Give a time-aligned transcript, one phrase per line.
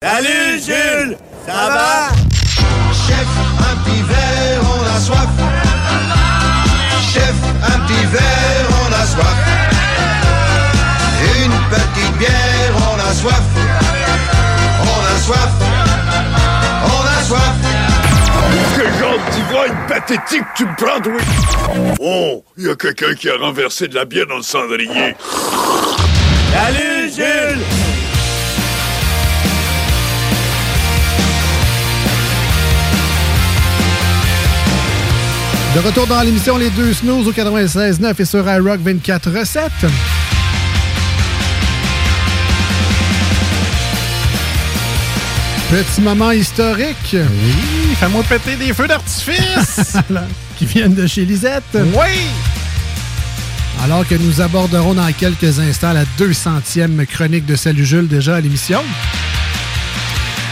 [0.00, 2.10] Salut Jules, ça va?
[2.92, 3.26] Chef,
[3.58, 5.28] un petit verre, on a soif.
[7.12, 9.38] Chef, un petit verre, on a soif.
[11.42, 13.42] Une petite bière, on a soif.
[14.82, 15.50] On a soif.
[16.84, 17.56] On a soif.
[18.76, 21.96] Quel genre de petit une pathétique tu me prends, oui?
[21.98, 25.16] Oh, il y a quelqu'un qui a renversé de la bière dans le cendrier.
[26.52, 27.77] Salut Jules
[35.74, 39.68] De retour dans l'émission Les Deux Snooze au 96.9 et sur iRock 24.7.
[45.70, 46.96] Petit moment historique.
[47.12, 49.96] Oui, fais-moi péter des feux d'artifice.
[50.56, 51.62] qui viennent de chez Lisette.
[51.74, 52.30] Oui!
[53.84, 58.40] Alors que nous aborderons dans quelques instants la 200e chronique de Salut Jules déjà à
[58.40, 58.80] l'émission.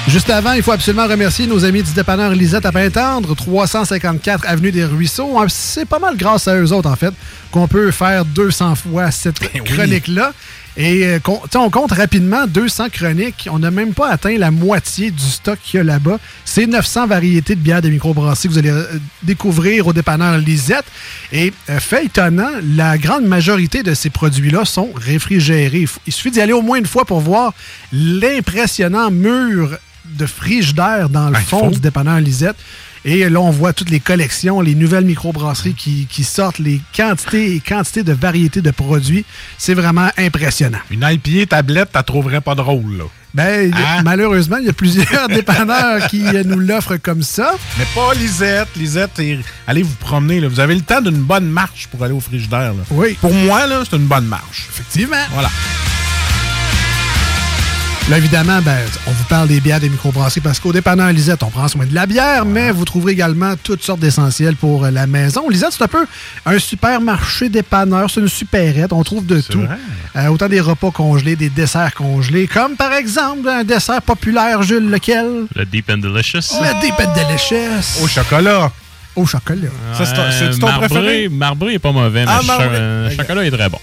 [0.09, 4.71] Juste avant, il faut absolument remercier nos amis du dépanneur Lisette à Pintendre, 354 Avenue
[4.71, 5.37] des Ruisseaux.
[5.49, 7.13] C'est pas mal grâce à eux autres, en fait,
[7.51, 10.33] qu'on peut faire 200 fois cette chronique-là.
[10.77, 11.19] Et euh,
[11.57, 13.49] on compte rapidement 200 chroniques.
[13.51, 16.19] On n'a même pas atteint la moitié du stock qu'il y a là-bas.
[16.45, 18.85] C'est 900 variétés de bières de microbrasserie que vous allez euh,
[19.23, 20.85] découvrir au dépanneur Lisette.
[21.33, 25.87] Et euh, fait étonnant, la grande majorité de ces produits-là sont réfrigérés.
[26.07, 27.55] Il suffit d'y aller au moins une fois pour voir
[27.91, 29.79] l'impressionnant mur
[30.19, 32.57] de frigidaire dans le Ben, fond du dépanneur Lisette.
[33.05, 37.55] Et là, on voit toutes les collections, les nouvelles microbrasseries qui, qui sortent, les quantités
[37.55, 39.25] et quantités de variétés de produits.
[39.59, 40.79] C'est vraiment impressionnant.
[40.91, 43.05] Une IPA tablette, t'as trouverais pas drôle, là.
[43.33, 44.03] Ben, a- Hein?
[44.03, 47.53] malheureusement, il y a plusieurs dépanneurs qui euh, nous l'offrent comme ça.
[47.79, 48.69] Mais pas Lisette.
[48.75, 50.49] Lisette, et- allez vous promener, là.
[50.49, 52.83] Vous avez le temps d'une bonne marche pour aller au frigidaire, là.
[52.91, 53.17] Oui.
[53.21, 54.67] Pour moi, là, c'est une bonne marche.
[54.71, 55.17] Effectivement.
[55.33, 55.51] Voilà.
[58.09, 61.51] Là, évidemment, ben, on vous parle des bières des microbrasseries parce qu'au dépanneur Lisette, on
[61.51, 65.09] prend soin de la bière, mais vous trouverez également toutes sortes d'essentiels pour euh, la
[65.09, 65.49] maison.
[65.49, 66.07] Lisette, c'est un peu
[66.47, 69.65] un supermarché dépanneur, c'est une supérette, on trouve de tout.
[70.15, 74.89] Euh, autant des repas congelés, des desserts congelés, comme par exemple un dessert populaire, Jules,
[74.89, 75.47] lequel?
[75.57, 76.61] Le Deep and Delicious.
[76.63, 78.05] Le Deep and Delicious.
[78.05, 78.71] Au chocolat.
[79.17, 79.69] Au chocolat.
[79.95, 81.29] Ça, c'est ton- Euh, c'est-tu ton marbré, préféré?
[81.29, 83.79] Marbré est pas mauvais, mais Ah, le cho- le chocolat est très bon.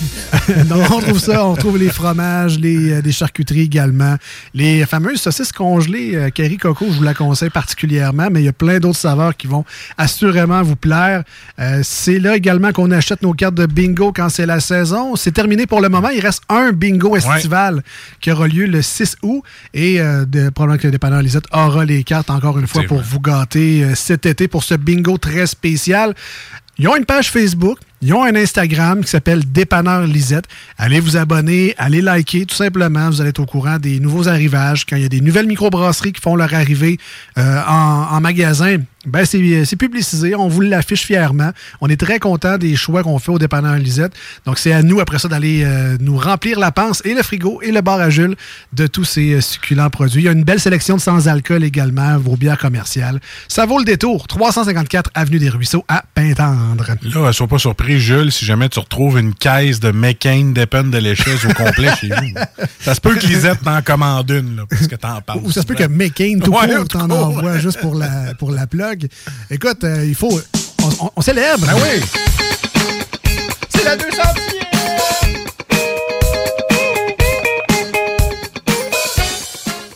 [0.92, 4.16] On trouve ça, on trouve les fromages, les, euh, charcuteries également.
[4.54, 8.48] Les fameuses saucisses congelées euh, Kerry Coco, je vous la conseille particulièrement, mais il y
[8.48, 9.64] a plein d'autres saveurs qui vont
[9.98, 11.24] assurément vous plaire.
[11.58, 15.16] Euh, c'est là également qu'on achète nos cartes de bingo quand c'est la saison.
[15.16, 16.08] C'est terminé pour le moment.
[16.08, 17.82] Il reste un bingo estival
[18.20, 19.42] qui aura lieu le 6 août
[19.74, 22.98] et euh, de, probablement que le dépanneur Lisette aura les cartes encore une fois pour
[22.98, 23.06] vrai.
[23.08, 26.14] vous gâter cet été pour ce bingo très spécial.
[26.78, 30.46] Ils ont une page Facebook, ils ont un Instagram qui s'appelle Dépanneur Lisette.
[30.78, 33.10] Allez vous abonner, allez liker, tout simplement.
[33.10, 34.86] Vous allez être au courant des nouveaux arrivages.
[34.86, 36.98] Quand il y a des nouvelles microbrasseries qui font leur arrivée
[37.36, 40.34] euh, en, magasin, ben c'est publicisé.
[40.34, 41.50] On vous l'affiche fièrement.
[41.82, 44.14] On est très content des choix qu'on fait au Dépanneur Lisette.
[44.46, 47.60] Donc, c'est à nous, après ça, d'aller euh, nous remplir la panse et le frigo
[47.60, 48.34] et le bar à Jules
[48.72, 50.22] de tous ces euh, succulents produits.
[50.22, 53.20] Il y a une belle sélection de sans-alcool également, vos bières commerciales.
[53.46, 54.26] Ça vaut le détour.
[54.26, 56.86] 354 Avenue des Ruisseaux à Pintendre.
[57.14, 57.58] Là, sois pas
[57.98, 61.90] surpris, Jules, si jamais tu retrouves une caisse de McCain d'épines de l'écheuse au complet
[62.00, 62.34] chez vous.
[62.80, 65.40] Ça se peut que Lisette t'en commande une, là, parce que t'en parles.
[65.42, 65.84] Ou ça se peut que.
[65.84, 69.08] McCain tout Ouais, court t'en envoie juste pour la, pour la plug.
[69.50, 70.40] Écoute, euh, il faut...
[70.82, 71.66] On, on- on célèbre.
[71.68, 72.02] Ah oui!
[73.68, 74.08] C'est la 200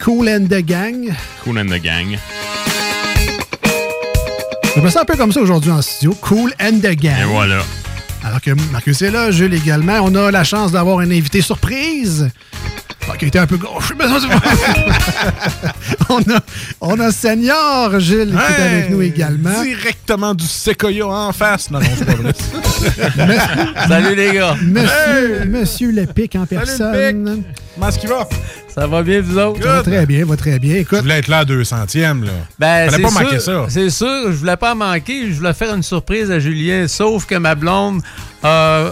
[0.00, 1.08] Cool and the Gang.
[1.42, 2.18] Cool and the Gang.
[4.76, 6.14] Je me sens un peu comme ça aujourd'hui en studio.
[6.20, 7.20] Cool and the Gang.
[7.20, 7.62] Et voilà.
[8.24, 9.98] Alors que Marcus est là, Jules également.
[10.02, 12.28] On a la chance d'avoir un invité surprise.
[13.08, 13.92] Ah, qui a été un peu gauche.
[13.98, 15.74] mais ça, c'est pas-
[16.08, 16.40] on, a,
[16.80, 19.62] on a Senior Gilles qui est avec nous également.
[19.62, 21.70] Directement du séquoia en face.
[21.70, 22.32] Non, non, c'est pas vrai.
[23.88, 24.56] Salut les gars.
[24.62, 27.42] Monsieur, Monsieur Lepic en Salut, personne.
[27.74, 28.26] Comment est-ce qu'il va?
[28.74, 29.62] Ça va bien, vous autres?
[29.62, 30.74] Ça va très bien, va très bien.
[30.74, 32.32] Je Écoute, voulais être là à 200e, là.
[32.58, 33.66] Ben, c'est pas sûr, manquer ça.
[33.68, 35.28] C'est sûr, je voulais pas en manquer.
[35.30, 38.00] Je voulais faire une surprise à Julien, sauf que ma blonde
[38.44, 38.90] euh,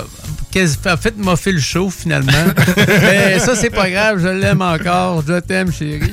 [0.84, 2.30] a fait m'a fait le show finalement.
[2.76, 5.24] Mais ça, c'est pas grave, je l'aime encore.
[5.26, 6.12] Je t'aime, chérie.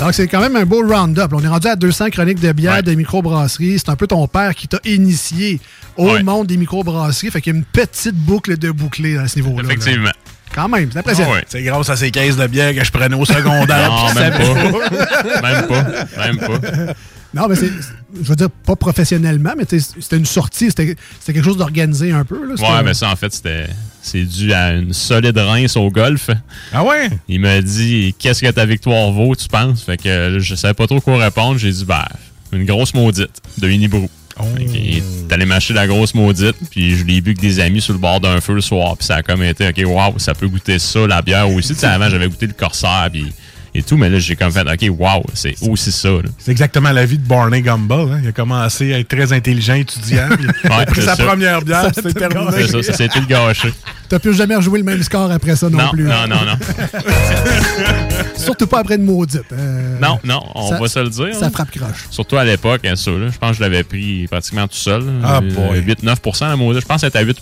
[0.00, 1.30] donc c'est quand même un beau round-up.
[1.34, 2.82] On est rendu à 200 chroniques de bière, Ouais.
[2.82, 3.78] de microbrasserie.
[3.78, 5.60] C'est un peu ton père qui t'a initié
[5.96, 6.22] au Ouais.
[6.22, 7.30] monde des microbrasseries.
[7.30, 9.68] Fait qu'il y a une petite boucle de bouclé à ce niveau-là.
[9.74, 10.12] là.
[10.58, 11.30] Quand même, c'est impressionnant.
[11.30, 11.44] Ah ouais.
[11.46, 13.90] C'est grâce à ces caisses de bière que je prenais au secondaire.
[13.90, 15.40] Non, même pas.
[15.40, 15.84] même pas.
[16.26, 16.94] Même pas.
[17.32, 17.70] Non, mais c'est,
[18.20, 21.58] je veux dire, pas professionnellement, mais tu sais, c'était une sortie, c'était c'était quelque chose
[21.58, 22.44] d'organisé un peu.
[22.44, 23.66] Là, Ouais, mais ça, en fait, c'était.
[24.02, 26.30] C'est dû à une solide rince au golf.
[26.72, 27.10] Ah ouais?
[27.28, 29.82] Il m'a dit Qu'est-ce que ta victoire vaut, tu penses?
[29.84, 31.58] Fait que je savais pas trop quoi répondre.
[31.58, 32.04] J'ai dit Ben,
[32.52, 34.08] une grosse maudite de Unibrew.
[34.38, 37.98] Que il m'acheter la grosse maudite, puis je l'ai bu avec des amis sur le
[37.98, 40.78] bord d'un feu le soir, puis ça a comme été, ok, wow, ça peut goûter
[40.78, 41.74] ça, la bière aussi.
[41.74, 43.32] Tu sais, avant, j'avais goûté le corsaire, puis
[43.74, 46.08] et tout, mais là, j'ai comme fait, ok, wow, c'est aussi ça.
[46.08, 46.22] là.
[46.38, 47.92] C'est exactement la vie de Barney Gumble.
[48.12, 48.20] hein.
[48.22, 50.28] Il a commencé à être très intelligent étudiant.
[50.40, 51.24] il a Ouais, pris c'est sa ça.
[51.24, 52.50] première bière, Ça c'est te terminé.
[52.66, 53.72] C'est ça, s'était le gâché.
[54.08, 56.04] T'as plus jamais rejoué le même score après ça non, Non, plus.
[56.04, 56.26] non, hein.
[56.28, 56.56] non, non.
[58.36, 59.42] Surtout pas après une maudite.
[59.52, 61.34] euh, Non, non, on ça- va se le dire.
[61.34, 61.50] Ça hein.
[61.50, 62.06] frappe croche.
[62.10, 65.02] Surtout à l'époque, hein, ça, là, je pense que je l'avais pris pratiquement tout seul.
[65.22, 65.80] Ah, Euh, boy.
[65.80, 66.82] 8-9 la maudite.
[66.82, 67.38] Je pense que c'était à 8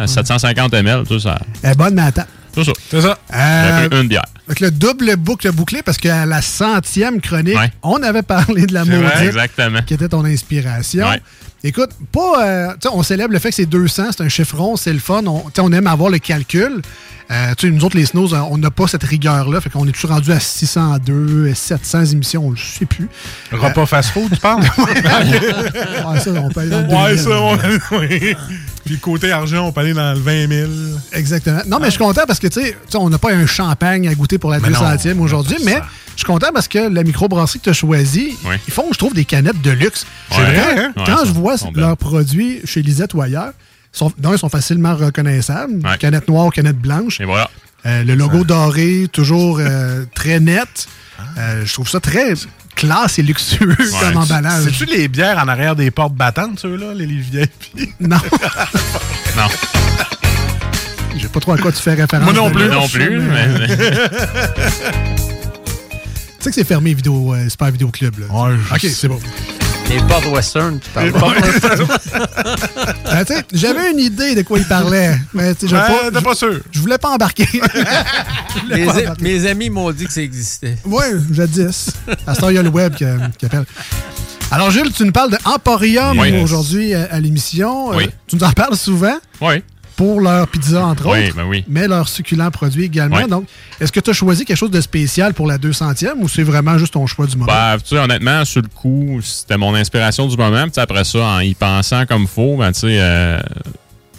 [0.00, 1.04] à 750 ml.
[1.06, 1.38] Tout ça.
[1.62, 2.24] Elle est bonne, mais attends.
[2.58, 2.72] Tout ça.
[2.90, 3.18] C'est ça.
[3.34, 4.24] Euh, pris une bière.
[4.48, 7.70] Avec le double boucle bouclé, parce qu'à la centième chronique, Ouais.
[7.82, 9.82] on avait parlé de la C'est vrai, maudite, Exactement.
[9.82, 11.06] qui était ton inspiration.
[11.08, 11.20] Ouais.
[11.64, 15.00] Écoute, pas, euh, on célèbre le fait que c'est 200, c'est un chiffron, c'est le
[15.00, 15.22] fun.
[15.26, 16.80] On, aime avoir le calcul.
[17.30, 19.60] Euh, nous autres, les snows, on n'a pas cette rigueur-là.
[19.60, 23.08] Fait qu'on est toujours rendu à 602, 700 émissions, je sais plus.
[23.52, 24.62] Repas fast-food, tu parles?
[24.78, 27.18] Ouais, ça, on peut aller dans le ouais, 2000.
[27.18, 27.58] ça, on...
[28.88, 30.70] Puis côté argent, on peut aller dans le 20 000.
[31.12, 31.60] Exactement.
[31.66, 34.14] Non, mais je suis content parce que, tu sais, on n'a pas un champagne à
[34.14, 34.80] goûter pour la Mais non.
[34.80, 35.78] 200e aujourd'hui, mais
[36.12, 38.56] je suis content parce que la microbrasserie que tu as choisie, Oui.
[38.66, 40.06] ils font, je trouve, des canettes de luxe.
[40.30, 40.92] C'est vrai, Quand, hein?
[41.06, 43.52] quand Ouais, je vois leurs produits chez Lisette ou ailleurs,
[43.92, 45.86] sont, d'un, ils sont facilement reconnaissables.
[45.86, 45.98] Ouais.
[45.98, 47.20] Canettes noires, canettes blanches.
[47.20, 47.50] Et voilà.
[47.86, 50.88] Euh, le logo doré, toujours euh, très net.
[51.36, 52.32] Euh, je trouve ça très
[52.78, 54.64] classe et luxueux comme emballage.
[54.64, 57.50] C'est-tu les bières en arrière des portes battantes, ceux-là, les VIP?
[58.00, 58.16] Non,
[59.36, 59.46] Non,
[61.16, 62.24] je sais pas trop à quoi tu fais référence.
[62.24, 62.68] Moi non plus.
[62.68, 63.20] non plus.
[63.20, 63.76] mais- mais-
[66.38, 68.14] Tu sais que c'est fermé, vidéo, euh, Super Vidéo Club.
[68.20, 68.26] Là.
[68.32, 69.18] Ouais, je ok, c'est bon.
[69.88, 71.12] Les portes western, tu parles.
[73.04, 75.80] Ben, J'avais une idée de quoi il parlait, mais tu sais, je Ouais,
[76.10, 76.60] pas- t'es pas sûr.
[76.70, 77.46] je voulais pas embarquer.
[79.20, 80.76] Mes, amis m'ont dit que ça existait.
[80.84, 81.90] Oui, jadis.
[82.26, 83.04] À ce temps, il y a le web qui,
[83.38, 83.64] qui appelle.
[84.50, 86.38] Alors, Gilles, tu nous parles de Emporium Oui.
[86.42, 87.90] aujourd'hui à, à l'émission.
[87.90, 88.04] Oui.
[88.04, 89.62] Euh, tu nous en parles souvent Oui,
[89.98, 91.64] pour leur pizza, entre oui, autres, ben oui.
[91.66, 93.16] mais leurs succulents produits également.
[93.16, 93.28] Oui.
[93.28, 93.48] Donc,
[93.80, 96.78] est-ce que tu as choisi quelque chose de spécial pour la 200e ou c'est vraiment
[96.78, 97.50] juste ton choix du moment?
[97.50, 100.68] Ben, tu sais, honnêtement, sur le coup, c'était mon inspiration du moment.
[100.68, 103.40] Puis, après ça, en y pensant comme faux, ben, tu sais, euh,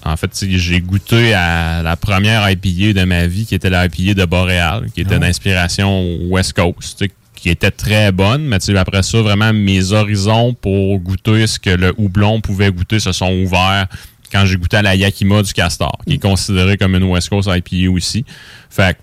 [0.04, 4.16] en fait, j'ai goûté à la première IPA de ma vie, qui était la IPA
[4.16, 7.06] de Boréal, qui était d'inspiration West Coast,
[7.36, 8.44] qui était très bonne.
[8.44, 12.70] Mais tu sais, après ça, vraiment, mes horizons pour goûter ce que le houblon pouvait
[12.70, 13.88] goûter se sont ouverts
[14.32, 17.50] quand j'ai goûté à la Yakima du Castor, qui est considérée comme une West Coast
[17.52, 18.26] IPA aussi.
[18.70, 19.00] Fait que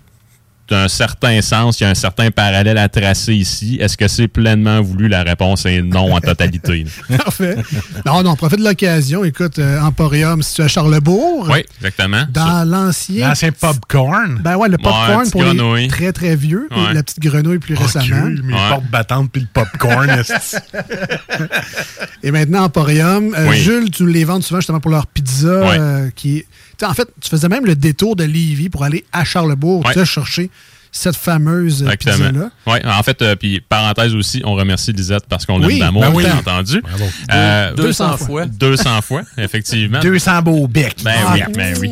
[0.69, 3.77] d'un certain sens, il y a un certain parallèle à tracer ici.
[3.81, 5.07] Est-ce que c'est pleinement voulu?
[5.07, 6.85] La réponse est non en totalité.
[7.17, 7.55] Parfait.
[8.05, 9.23] non, non, profite de l'occasion.
[9.23, 12.25] Écoute, euh, Emporium, si tu es à Charlebourg, oui, exactement.
[12.31, 14.41] Dans l'ancien L'ancien popcorn.
[14.43, 15.87] Ben ouais, le popcorn petite pour les grenouille.
[15.87, 16.93] très très vieux, Ouais.
[16.93, 18.05] la petite grenouille plus Oh, récemment.
[18.27, 18.69] cul, mes Ouais.
[18.69, 20.21] portes battantes puis le popcorn.
[22.23, 23.33] Et maintenant Emporium.
[23.37, 23.57] Euh, Oui.
[23.57, 25.77] Jules, tu nous les vends souvent justement pour leur pizza Ouais.
[25.79, 26.45] euh, qui est-
[26.83, 29.93] en fait, tu faisais même le détour de Lévis pour aller à Charlebourg, Ouais.
[29.99, 30.49] sais, chercher
[30.97, 32.49] cette fameuse pizza-là.
[32.65, 36.01] Oui, en fait, euh, puis parenthèse aussi, on remercie Lisette parce qu'on Oui, l'aime d'amour,
[36.03, 36.23] ben oui.
[36.23, 36.81] bien entendu.
[36.81, 37.05] Bravo.
[37.33, 38.17] Euh, 200 fois.
[38.27, 38.45] fois.
[38.45, 39.99] 200 fois, effectivement.
[39.99, 41.03] 200 beaux becs.
[41.03, 41.33] Ben Ah.
[41.33, 41.91] oui, ben oui.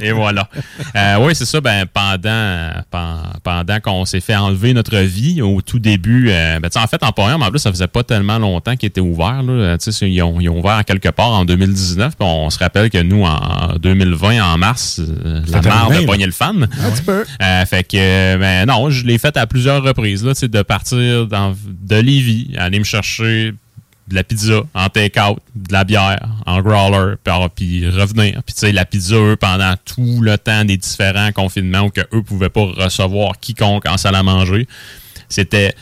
[0.00, 0.48] Et voilà.
[0.96, 1.60] Euh, oui, c'est ça.
[1.60, 6.68] Ben pendant, pen- pendant qu'on s'est fait enlever notre vie au tout début, euh, ben,
[6.68, 9.00] tu sais, en fait, en Emporium, en plus, ça faisait pas tellement longtemps qu'il était
[9.00, 9.42] ouvert.
[9.42, 9.76] Là.
[9.78, 12.16] Tu sais, Ils, ont, ils ont ouvert quelque part en 2019.
[12.16, 16.32] puis on se rappelle que nous, en 2020, en mars, la merde a pogné le
[16.32, 16.68] fan.
[16.84, 17.24] Un petit peu.
[17.66, 21.96] Fait que, euh, ben non, je l'ai fait à plusieurs reprises, là, de partir de
[21.96, 23.52] Lévis, aller me chercher
[24.08, 27.16] de la pizza en take-out, de la bière en growler,
[27.54, 28.42] puis revenir.
[28.44, 32.00] Puis tu sais, la pizza, eux, pendant tout le temps des différents confinements où que
[32.14, 34.66] eux pouvaient pas recevoir quiconque en salle à manger,
[35.28, 35.74] c'était...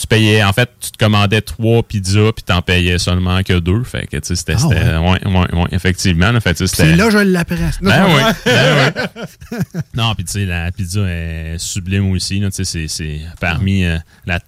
[0.00, 3.84] Tu payais, en fait, tu te commandais trois pizzas, puis t'en payais seulement que deux.
[3.84, 4.54] Fait que, tu sais, c'était...
[4.58, 4.66] Ah
[5.02, 6.32] ouais, ouais, ouais, effectivement.
[6.32, 7.56] là, fait, C'est c'était- là je l'apprends.
[7.82, 8.92] Non, ben oui, ben
[9.62, 9.80] oui.
[9.94, 12.40] Non, puis tu sais, la pizza est sublime aussi.
[12.40, 14.38] tu sais, C'est c'est parmi, euh, la,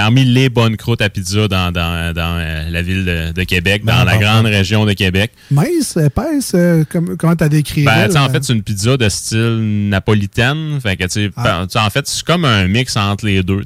[0.00, 3.84] parmi les bonnes croûtes à pizza dans, dans, dans euh, la ville de, de Québec,
[3.84, 5.32] dans la grande région de Québec.
[5.50, 9.88] Mince, épaisse, euh, comme- comment t'as décrit Ben, en fait, c'est une pizza de style
[9.88, 10.78] napolitaine.
[10.80, 11.04] Fait que,
[11.36, 11.66] Ah.
[11.72, 13.64] par- en fait, c'est comme un mix entre les deux.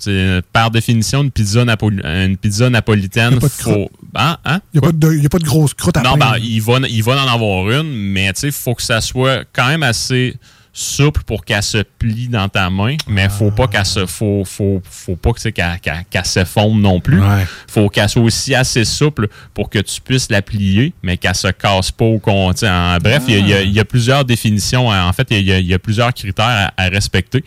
[0.54, 3.90] Par définition, une pizza, napoli- une pizza napolitaine, de faut...
[4.14, 4.38] Hein?
[4.46, 4.60] Hein?
[4.72, 4.86] Il n'y
[5.26, 7.92] a, pas de grosse croûte à Non, ben, il va, il va en avoir une,
[7.92, 10.34] mais il faut que ça soit quand même assez
[10.72, 14.80] souple pour qu'elle se plie dans ta main, mais faut pas qu'elle se faut faut
[14.88, 17.20] faut pas qu'elle qu'elle- qu'elle s'effondre non plus.
[17.20, 17.46] Ouais.
[17.68, 21.48] Faut qu'elle soit aussi assez souple pour que tu puisses la plier, mais qu'elle se
[21.48, 24.24] casse pas au En bref, il y a- il y, a- il y a plusieurs
[24.24, 24.90] définitions.
[24.90, 25.06] hein.
[25.06, 27.44] En fait, il y a, il y a plusieurs critères à, à respecter.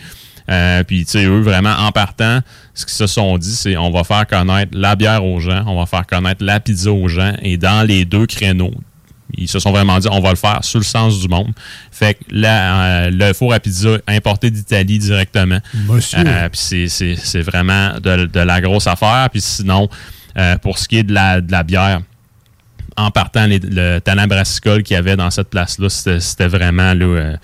[0.47, 2.39] Euh, puis, tu sais, eux, vraiment, en partant,
[2.75, 5.79] ce qu'ils se sont dit, c'est on va faire connaître la bière aux gens, on
[5.79, 8.75] va faire connaître la pizza aux gens, et dans les deux créneaux,
[9.37, 11.51] ils se sont vraiment dit on va le faire sous le sens du monde.
[11.91, 15.59] Fait que là, euh, le four à pizza importé d'Italie directement.
[15.87, 16.19] Monsieur.
[16.25, 19.27] Euh, puis c'est- vraiment de, de la grosse affaire.
[19.31, 19.89] Puis sinon,
[20.37, 22.01] euh, pour ce qui est de la, de la bière,
[22.97, 27.05] en partant, les- le talent brassicole qu'il y avait dans cette place-là, c'était vraiment là,
[27.05, 27.35] euh,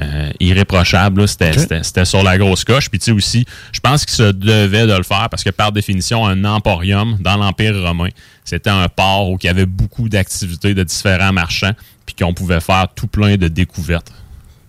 [0.00, 1.26] euh, irréprochable.
[1.26, 2.88] c'était sur la grosse coche.
[2.88, 5.72] Puis tu sais aussi, je pense qu'il se devait de le faire parce que par
[5.72, 8.08] définition, un emporium dans l'Empire romain,
[8.44, 11.74] c'était un port où il y avait beaucoup d'activités de différents marchands,
[12.06, 14.12] puis qu'on pouvait faire tout plein de découvertes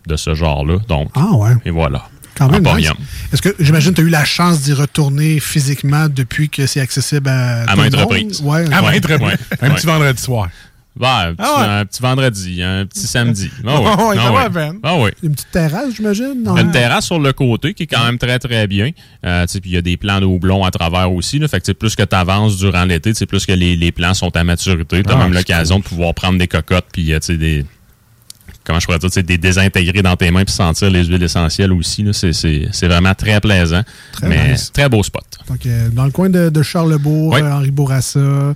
[0.07, 0.77] de ce genre-là.
[0.87, 2.03] Donc, Ah ouais, et voilà.
[2.47, 2.61] Quand même.
[2.61, 2.95] Emporium.
[2.97, 3.07] nice.
[3.33, 6.79] Est-ce que j'imagine que tu as eu la chance d'y retourner physiquement depuis que c'est
[6.81, 8.01] accessible à, À tout le maintes monde?
[8.03, 8.41] reprises.
[8.41, 8.65] Ouais.
[9.01, 9.27] Très bien.
[9.27, 10.49] ouais, Un petit vendredi soir.
[10.99, 11.67] Ouais, un, petit, Ah ouais.
[11.67, 13.49] un petit vendredi, un petit samedi.
[13.65, 14.41] Ah ah ouais.
[14.41, 14.79] à peine.
[14.83, 15.13] Ouais.
[15.23, 16.43] Une petite terrasse, j'imagine?
[16.57, 18.89] Une terrasse sur le côté qui est quand même très très bien.
[19.25, 21.39] Euh, tu sais, puis il y a des plants de houblon à travers aussi.
[21.39, 23.93] Là, fait que plus que tu avances durant l'été, tu sais, plus que les, les
[23.93, 25.01] plants sont à maturité.
[25.01, 27.65] Tu as Ah, même l'occasion de pouvoir prendre des cocottes puis euh, tu sais, des.
[28.63, 32.05] Comment je pourrais dire, des désintégrer dans tes mains puis sentir les huiles essentielles aussi.
[32.13, 33.81] C'est- vraiment très plaisant.
[34.13, 34.71] Très mais nice.
[34.71, 35.23] très beau spot.
[35.47, 38.53] Donc, euh, dans le coin de, de Charlebourg, euh, Henri Bourassa,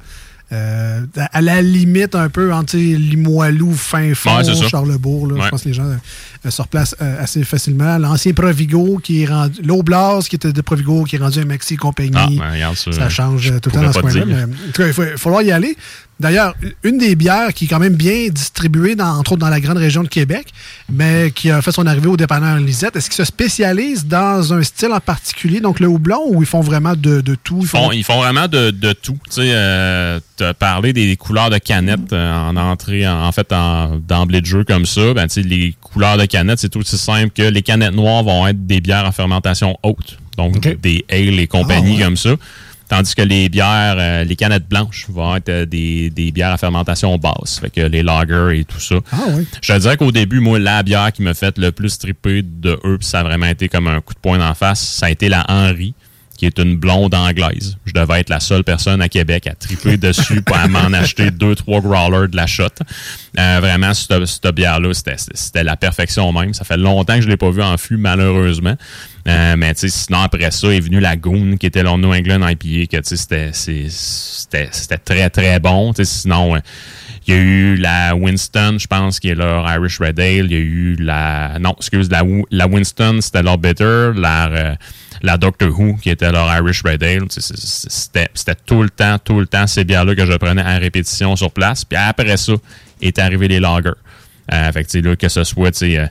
[0.51, 1.01] euh,
[1.33, 4.69] à la limite un peu entre Limoilou, fin fond, Ouais.
[4.69, 5.27] Charlebourg.
[5.27, 5.41] Là, Ouais.
[5.45, 5.85] Je pense que les gens
[6.45, 7.97] euh, se replacent euh, assez facilement.
[7.97, 9.59] L'ancien Provigo qui est rendu.
[9.63, 12.11] L'Oblast qui était de Provigo qui est rendu un Maxi compagnie.
[12.15, 12.91] Ah, ben, regarde ça.
[12.91, 14.43] Ça change tout le temps dans ce coin-là.
[14.43, 15.75] En tout cas, il faut, il va falloir y aller.
[16.17, 19.59] D'ailleurs, une des bières qui est quand même bien distribuée, dans, entre autres dans la
[19.59, 20.47] grande région de Québec,
[20.89, 24.63] mais qui a fait son arrivée au dépanneur Lisette, est-ce qu'ils se spécialisent dans un
[24.63, 27.59] style en particulier, donc le houblon, ou ils font vraiment de, de tout?
[27.61, 29.17] Ils font, ils font vraiment de, de tout.
[29.25, 33.51] Tu sais, euh, t'as parlé des couleurs de canettes euh, en entrée, en, en fait,
[33.51, 35.13] en- d'emblée de jeu comme ça.
[35.13, 38.47] Ben, tu sais, les couleurs de canettes, c'est aussi simple que les canettes noires vont
[38.47, 40.17] être des bières à fermentation haute.
[40.37, 42.03] Donc, des ale et compagnie Ah, ouais.
[42.03, 42.29] comme ça.
[42.87, 46.57] Tandis que les bières, euh, les canettes blanches vont être euh, des, des bières à
[46.57, 47.59] fermentation basse.
[47.59, 48.95] Fait que les lagers et tout ça.
[49.11, 49.47] Ah oui.
[49.61, 52.79] Je te dirais qu'au début, moi, la bière qui m'a fait le plus triper de
[52.83, 55.09] eux, puis ça a vraiment été comme un coup de poing d'en face, ça a
[55.09, 55.93] été la Henry,
[56.37, 57.77] qui est une blonde anglaise.
[57.85, 61.55] Je devais être la seule personne à Québec à triper dessus pour m'en acheter deux,
[61.55, 62.67] trois growlers de la shot.
[63.39, 66.53] Euh, vraiment, cette, cette bière-là, c'était, la perfection même.
[66.53, 68.75] Ça fait longtemps que je l'ai pas vu en fût, malheureusement.
[69.27, 72.99] Euh, mais sinon, après ça, est venu la Goon, qui était leur New England IPA,
[72.99, 73.51] que c'était,
[75.03, 75.93] très, très bon.
[75.93, 76.59] Tu sais, sinon, euh,
[77.27, 80.45] il y a eu la Winston, je pense, qui est leur Irish Red Ale.
[80.45, 81.57] Il y a eu la.
[81.59, 83.83] Non, excuse, la, la Winston, c'était leur Bitter.
[83.83, 84.75] Euh,
[85.21, 87.25] la Doctor Who, qui était leur Irish Red Ale.
[87.29, 91.51] C'était tout le temps, tout le temps ces bières-là que je prenais à répétition sur
[91.51, 91.85] place.
[91.85, 92.53] Puis après ça,
[93.01, 93.91] est arrivé les lagers.
[94.53, 96.05] Euh, fait que, là, que ce soit, tu sais, euh,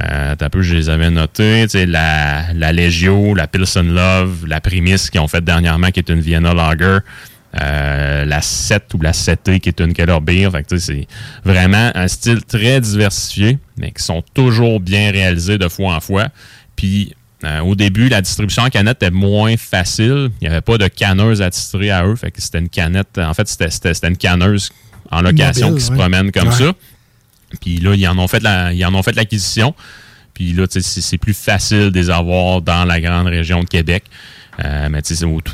[0.00, 4.60] euh, t'as peu, je les avais notés, tu la, la Legio, la Pilsen Love, la
[4.60, 6.98] Primis qu'ils ont fait dernièrement, qui est une Vienna Lager,
[7.52, 10.50] la 7 ou la 7T, qui est une Keller Beer.
[10.50, 11.06] Fait que, c'est
[11.44, 16.28] vraiment un style très diversifié, mais qui sont toujours bien réalisés de fois en fois.
[16.74, 20.30] Puis, euh, au début, la distribution en canette était moins facile.
[20.40, 22.16] Il n'y avait pas de canneuse à titrer à eux.
[22.16, 23.18] Fait que c'était une canette.
[23.18, 24.70] En fait, c'était- c'était c'était une canneuse
[25.10, 26.54] en location Mobile, qui se promène comme Ouais.
[26.54, 26.72] ça.
[27.60, 29.74] Puis là, ils en ont fait la, ils en ont fait l'acquisition.
[30.32, 34.04] Puis là, c'est c'est plus facile de les avoir dans la grande région de Québec.
[34.64, 35.00] Euh, mais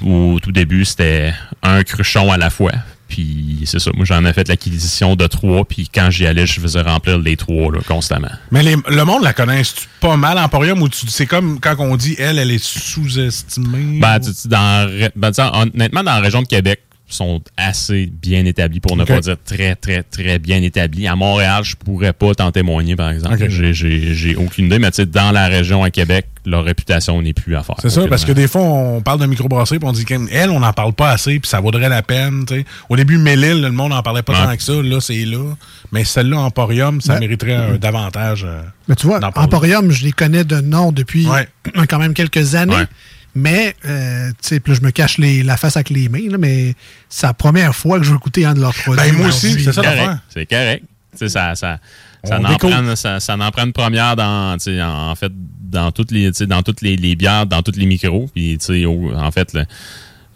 [0.06, 1.32] au tout début, c'était
[1.62, 2.72] un cruchon à la fois.
[3.10, 5.64] Puis c'est ça, moi j'en ai fait l'acquisition de trois.
[5.66, 8.30] Puis quand j'y allais, je faisais remplir les trois là, constamment.
[8.50, 9.62] Mais les- le monde la connaît
[10.00, 13.98] pas mal Emporium ou tu c'est comme quand on dit elle, elle est sous-estimée.
[14.00, 18.06] Ben, ou- tu- tu- dans, ben, tu honnêtement, dans la région de Québec, sont assez
[18.06, 21.08] bien établis, pour ne pas dire très, très, très bien établis.
[21.08, 23.36] À Montréal, je pourrais pas t'en témoigner, par exemple.
[23.50, 27.54] J'ai aucune idée, mais tu sais, dans la région à Québec, leur réputation n'est plus
[27.56, 27.76] à faire.
[27.80, 30.60] C'est ça, parce que des fois, on parle de microbrasserie puis on dit qu'elle, on
[30.60, 32.44] n'en parle pas assez, puis ça vaudrait la peine.
[32.46, 32.64] tu sais.
[32.88, 34.46] Au début, Mélile, le monde n'en parlait pas Ouais.
[34.46, 34.72] tant que ça.
[34.82, 35.54] Là, c'est là.
[35.92, 38.44] Mais celle-là, Emporium, ça Ben, mériterait un davantage.
[38.48, 39.20] euh, Mais tu vois.
[39.36, 41.48] Emporium, je les connais de nom depuis Ouais.
[41.88, 42.74] quand même quelques années.
[42.74, 42.86] Ouais.
[43.34, 46.28] Mais, euh, tu sais, puis là, je me cache les- la face avec les mains,
[46.30, 46.74] là, mais
[47.08, 49.00] c'est la première fois que je veux goûter un de leurs produits.
[49.10, 50.18] Ben, moi aussi, c'est ça l'affaire.
[50.30, 50.84] C'est correct.
[51.12, 51.78] Tu sais, ça, ça,
[52.24, 55.32] ça, On en prend, ça, ça en prend une première dans, tu sais, en fait,
[55.70, 58.28] dans toutes les, tu sais, dans toutes les, les bières, dans tous les micros.
[58.34, 59.56] Puis, tu sais, au- en fait,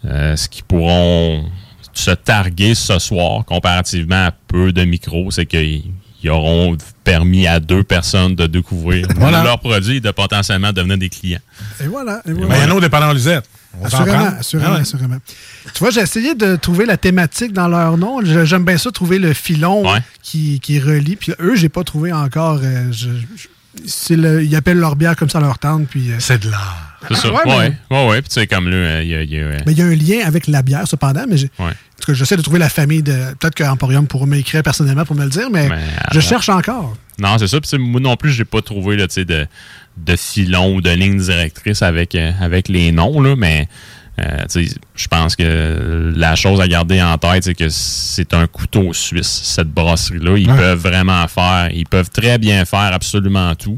[0.05, 1.45] euh, ce qui pourront
[1.93, 5.83] se targuer ce soir, comparativement à peu de micros, c'est qu'il il
[6.21, 9.43] qui auront permis à deux personnes de découvrir Voilà.
[9.43, 11.39] leurs produits et de potentiellement devenir des clients.
[11.79, 12.21] Et voilà.
[12.27, 12.57] Et voilà.
[12.65, 13.47] Il y en a dépanneur Lisette.
[13.83, 14.81] Assurément, assurément, Ah ouais.
[14.81, 15.17] assurément.
[15.73, 18.21] Tu vois, j'ai essayé de trouver la thématique dans leur nom.
[18.23, 19.99] J'aime bien ça, trouver le filon Ouais.
[20.23, 21.15] qui, qui relie.
[21.17, 22.59] Puis eux, j'ai pas trouvé encore.
[22.63, 23.49] euh, je- je- c'est
[24.15, 25.87] le- ils appellent leur bière comme ça leur tente.
[25.87, 26.97] Puis, euh, C'est de l'art.
[27.07, 27.31] C'est ça.
[27.31, 28.21] ouais, Ouais, mais- ouais, ouais.
[28.21, 29.77] Puis tu sais, comme là, euh, il y a- il y a, euh, mais il
[29.77, 31.25] y a un lien avec la bière, cependant.
[31.29, 31.65] Mais j'ai- ouais.
[31.65, 31.69] en
[32.01, 33.13] tout cas, j'essaie de trouver la famille de.
[33.39, 35.75] Peut-être que Emporium pourra m'écrire personnellement pour me le dire, mais Mais,
[36.11, 36.95] je alors- cherche encore.
[37.19, 37.59] Non, c'est ça.
[37.61, 39.47] Puis moi non plus, j'ai pas trouvé là, de,
[39.97, 43.67] de filon ou de ligne directrice avec, euh, avec les noms, là, mais
[44.19, 44.45] euh,
[44.95, 49.41] je pense que la chose à garder en tête, c'est que c'est un couteau suisse,
[49.43, 50.37] cette brasserie-là.
[50.37, 50.57] Ils Ouais.
[50.57, 53.77] peuvent vraiment faire, ils peuvent très bien faire absolument tout.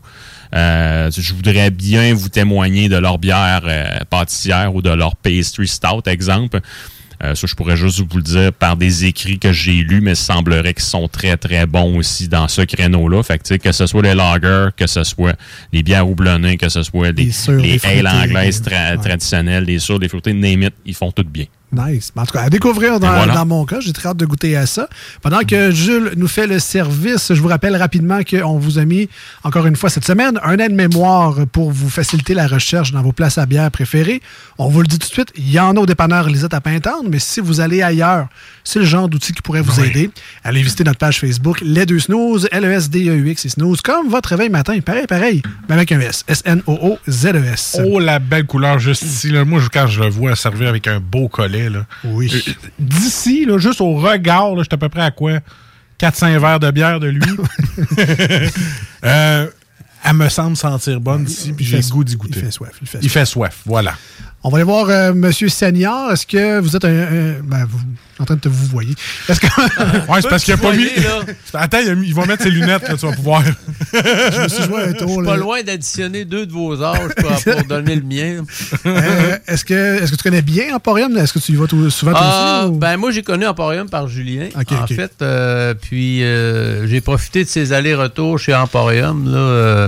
[0.55, 5.67] Euh, je voudrais bien vous témoigner de leur bière euh, pâtissière ou de leur pastry
[5.67, 6.59] stout, exemple.
[7.23, 10.11] Euh, ça, je pourrais juste vous le dire par des écrits que j'ai lus, mais
[10.11, 13.23] il semblerait qu'ils sont très, très bons aussi dans ce créneau-là.
[13.23, 15.35] Fait que, que ce soit les lagers, que ce soit
[15.73, 18.97] les bières houblonnées, que ce soit les, Les les les ales fruités, anglaises tra- ouais.
[19.03, 21.45] traditionnelles, les sûrs, les fruités, name it, ils font tout bien.
[21.71, 22.13] Nice.
[22.15, 23.33] En tout cas, à découvrir dans, Et voilà.
[23.33, 24.87] dans mon cas, j'ai très hâte de goûter à ça.
[25.21, 29.09] Pendant que Jules nous fait le service, je vous rappelle rapidement qu'on vous a mis,
[29.43, 33.37] encore une fois cette semaine, un aide-mémoire pour vous faciliter la recherche dans vos places
[33.37, 34.21] à bière préférées.
[34.57, 36.61] On vous le dit tout de suite, il y en a au dépanneur Lisette à
[36.61, 38.27] Pintendre, mais si vous allez ailleurs,
[38.63, 39.87] c'est le genre d'outil qui pourrait vous Oui.
[39.87, 40.09] aider.
[40.45, 44.79] Allez visiter notre page Facebook, Les Deux Snooze, L-E-S-D-E-U-X et Snooze, comme votre réveil matin.
[44.79, 46.23] Pareil, pareil, mais avec un S.
[46.29, 47.79] S-N-O-O-Z-E-S.
[47.85, 49.29] Oh, la belle couleur juste ici.
[49.31, 49.43] Là.
[49.45, 51.85] Moi, je- quand je le vois servir avec un beau collet, là.
[52.03, 52.31] Oui.
[52.33, 55.39] Euh, D'ici, là, juste au regard, là, j'étais à peu près à quoi?
[55.99, 57.21] 4-5 verres de bière de lui.
[59.03, 59.47] Euh,
[60.03, 62.39] elle me semble sentir bonne d'ici, puis Il j'ai le goût d'y Il goûter.
[62.39, 62.71] fait soif.
[62.81, 63.13] Il fait Il soif.
[63.13, 63.93] fait soif, voilà.
[64.43, 66.11] On va aller voir euh, Monsieur Senior.
[66.11, 67.79] Est-ce que vous êtes un, un- ben, vous,
[68.19, 68.93] en train de te vous voyez?
[69.27, 69.47] Est-ce que
[70.11, 70.87] Ouais, c'est parce qu'il a pas mis.
[71.53, 73.43] Attends, il, a mis- il va mettre ses lunettes, là, tu vas pouvoir.
[73.93, 75.31] je me suis joué un tour là.
[75.31, 78.43] Pas loin d'additionner deux de vos âges pour, pour donner le mien.
[78.85, 81.17] Euh, est-ce que est-ce que tu connais bien Emporium?
[81.17, 83.89] Est-ce que tu y vas tout- souvent Ah, aussi, ou- ben moi j'ai connu Emporium
[83.89, 84.47] par Julien.
[84.55, 89.87] En fait, euh, puis euh, j'ai profité de ses allers-retours chez Emporium là.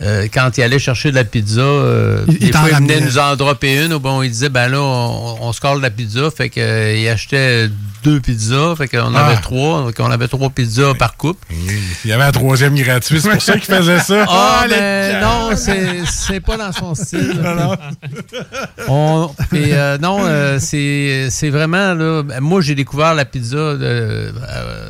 [0.00, 2.68] Euh, euh, quand il allait chercher de la pizza, euh, Il- il des t'en fois,
[2.70, 3.92] il venait nous en dropper une.
[3.94, 6.30] Ou bon, il disait, ben là, on, on se colle la pizza.
[6.30, 7.68] Fait qu'il achetait
[8.04, 8.74] deux pizzas.
[8.76, 9.26] Fait qu'on Ah.
[9.26, 9.86] avait trois.
[9.88, 11.46] Fait qu'on avait trois pizzas par couple.
[12.04, 14.24] Il y avait un troisième gratuit, c'est pour ça qu'il faisait ça.
[14.28, 15.20] Ah, ben gars.
[15.20, 17.36] non, c'est c'est pas dans son style.
[17.42, 17.76] Non, non.
[18.88, 22.22] On, et, euh, non, euh, c'est c'est vraiment là.
[22.22, 24.30] ben, Moi, j'ai découvert la pizza de- euh,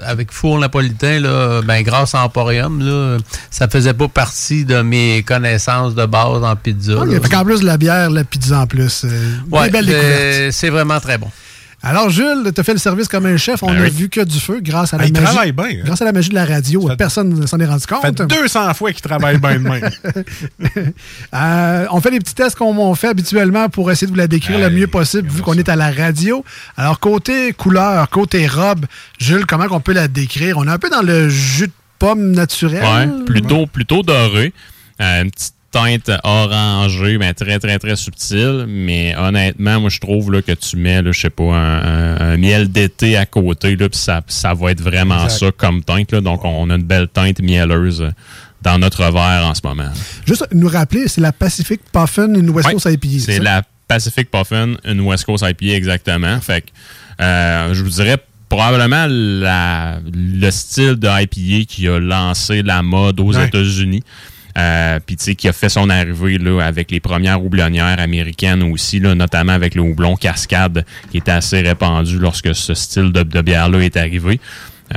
[0.05, 3.17] avec four napolitain là, ben grâce à Emporium là.
[3.51, 6.97] Ça faisait pas partie de mes connaissances de base en pizza.
[6.99, 7.21] Ok, là.
[7.21, 9.05] fait qu'en plus de la bière, la pizza en plus.
[9.05, 9.09] euh,
[9.51, 10.13] Ouais, belle découverte.
[10.13, 11.29] euh, c'est vraiment très bon.
[11.81, 13.63] Alors Jules, tu as fait le service comme un chef.
[13.63, 13.91] On Ben a oui.
[13.91, 15.25] vu que du feu grâce à la il magie.
[15.25, 15.83] travaille bien, hein.
[15.85, 16.89] Grâce à la magie de la radio.
[16.89, 18.29] Ça Personne ne s'en est rendu Ça fait compte.
[18.29, 19.89] 200 fois qu'il travaille bien de même.
[21.35, 24.27] Euh, on fait les petits tests comme on fait habituellement pour essayer de vous la
[24.27, 26.45] décrire le mieux possible vu qu'on est à la radio.
[26.77, 28.87] Alors, côté couleur, côté robe,
[29.21, 30.57] Jules, comment on peut la décrire?
[30.59, 32.83] On est un peu dans le jus de pomme naturel.
[32.83, 34.53] Ouais, plutôt, plutôt doré.
[35.01, 38.65] Euh, une petite teinte orangée, mais très, très, très subtile.
[38.67, 42.33] Mais honnêtement, moi, je trouve là, que tu mets, là, je sais pas, un, un-
[42.33, 45.39] un miel d'été à côté, là, puis ça, ça va être vraiment Exact.
[45.39, 46.13] ça comme teinte.
[46.13, 46.21] Là.
[46.21, 48.11] Donc, on a une belle teinte mielleuse
[48.63, 49.91] dans notre verre en ce moment.
[50.27, 53.19] Juste nous rappeler, c'est la Pacific Puffin, une West Coast IPA.
[53.21, 56.41] C'est la Pacific Puffin, une West Coast IPA exactement.
[56.41, 56.67] Fait que,
[57.23, 58.17] euh, je vous dirais
[58.49, 63.47] probablement la- le style de IPA qui a lancé la mode aux Ouais.
[63.47, 64.03] États-Unis.
[64.59, 68.63] Euh, Puis, tu sais, qui a fait son arrivée là, avec les premières houblonnières américaines
[68.63, 73.43] aussi, là, notamment avec le houblon cascade, qui était assez répandu lorsque ce style de,
[73.43, 74.41] bière-là est arrivé.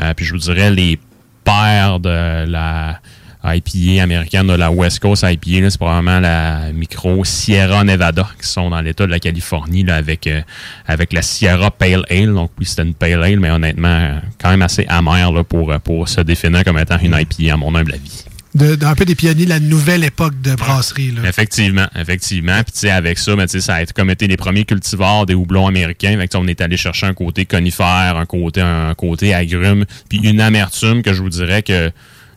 [0.02, 1.00] Euh, puis, je vous dirais, les
[1.44, 3.00] pères de la
[3.44, 8.70] IPA américaine, de la West Coast IPA, c'est probablement la micro Sierra Nevada, qui sont
[8.70, 10.42] dans l'État de la Californie, là, avec, euh,
[10.88, 12.34] avec la Sierra Pale Ale.
[12.34, 15.72] Donc, oui, c'était une Pale Ale, mais honnêtement, euh, quand même assez amère là, pour,
[15.72, 18.26] euh, pour se définir comme étant une IPA, à mon humble avis.
[18.54, 21.12] De- d'un peu des pionniers de la nouvelle époque de brasserie.
[21.12, 21.22] Là.
[21.28, 22.62] Effectivement, effectivement.
[22.64, 25.34] Puis tu sais, avec ça, ben, ça a été comme été les premiers cultivars des
[25.34, 26.18] houblons américains.
[26.18, 30.20] Fait que, on est allé chercher un côté conifère, un côté, un côté agrume, puis
[30.20, 31.92] une amertume que je vous dirais que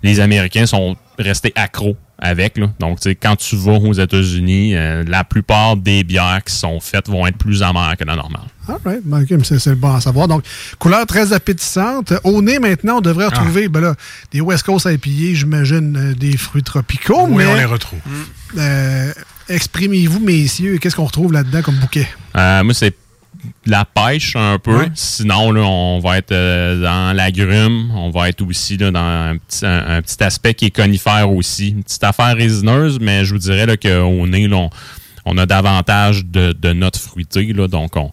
[0.05, 2.57] les Américains sont restés accros avec.
[2.59, 2.69] Là.
[2.81, 6.81] Donc, tu sais, quand tu vas aux États-Unis, euh, la plupart des bières qui sont
[6.81, 8.43] faites vont être plus amères que la normale.
[8.69, 9.03] All right.
[9.05, 10.27] Ben, ok, mais c'est c'est bon à savoir.
[10.29, 10.43] Donc,
[10.79, 12.13] couleur très appétissante.
[12.25, 13.95] Au nez, maintenant, on devrait retrouver ben là,
[14.33, 17.27] des West Coast IPA, j'imagine, euh, des fruits tropicaux.
[17.29, 17.99] oui, mais on les retrouve.
[18.57, 19.13] euh,
[19.49, 22.09] exprimez-vous, messieurs, qu'est-ce qu'on retrouve là-dedans comme bouquet?
[22.37, 22.95] Euh, moi, c'est
[23.67, 24.79] de la pêche un peu.
[24.79, 24.91] Ouais.
[24.95, 27.91] Sinon, là, on va être euh, dans l'agrume.
[27.95, 31.31] On va être aussi là, dans un petit, un, un petit aspect qui est conifère
[31.31, 31.71] aussi.
[31.71, 34.71] Une petite affaire résineuse, mais je vous dirais qu'au nez, là, on,
[35.25, 37.53] on a davantage de, de notes fruitées.
[37.53, 38.11] Là, donc, on,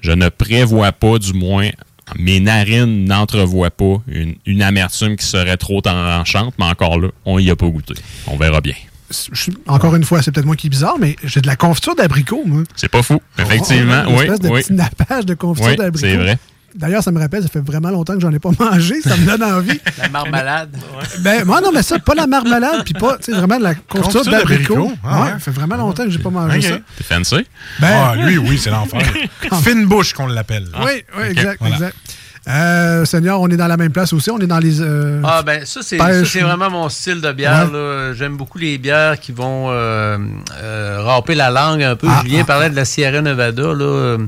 [0.00, 1.70] je ne prévois pas, du moins,
[2.18, 7.38] mes narines n'entrevoient pas une, une amertume qui serait trop tranchante, mais encore là, on
[7.38, 7.94] y a pas goûté.
[8.26, 8.74] On verra bien.
[9.32, 11.94] Je encore une fois, c'est peut-être moi qui est bizarre, mais j'ai de la confiture
[11.94, 12.62] d'abricot, moi.
[12.76, 14.02] C'est pas fou, effectivement.
[14.06, 14.62] Oh, une oui, espèce de oui.
[14.62, 16.06] petit nappage de confiture Oui, d'abricot.
[16.08, 16.38] c'est vrai.
[16.74, 19.00] D'ailleurs, ça me rappelle, ça fait vraiment longtemps que j'en ai pas mangé.
[19.00, 19.78] Ça me donne envie.
[19.98, 20.76] La marmalade.
[21.20, 23.74] Ben, moi, non, mais ça, pas la marmelade, puis pas, tu sais, vraiment de la
[23.76, 24.92] confiture Confiture d'abricot.
[25.04, 25.30] Ah, ouais, ouais.
[25.34, 26.78] ça fait vraiment longtemps que j'ai pas mangé ça.
[26.96, 27.46] T'es fancy?
[27.80, 29.00] Ben, Ah, lui, oui, c'est l'enfer.
[29.62, 30.66] Fine bouche qu'on l'appelle.
[30.84, 31.76] oui, oui, exact, voilà.
[31.76, 31.96] exact.
[32.46, 34.30] Euh, Seigneur, on est dans la même place aussi.
[34.30, 34.80] On est dans les.
[34.82, 35.96] euh, Ah ben ça c'est
[36.40, 37.70] vraiment mon style de bière.
[37.72, 37.78] Ouais.
[37.78, 38.12] là.
[38.12, 40.18] J'aime beaucoup les bières qui vont euh,
[40.62, 42.06] euh, râper la langue un peu.
[42.10, 43.62] Ah, Julien ah, parlait de la Sierra Nevada.
[43.62, 44.18] Là, euh,